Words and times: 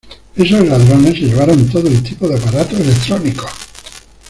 Esos 0.35 0.65
ladrones 0.67 1.13
se 1.13 1.19
llevaron 1.27 1.69
todo 1.69 1.87
tipo 2.01 2.27
de 2.27 2.35
aparatos 2.35 2.79
electrónicos. 2.79 3.51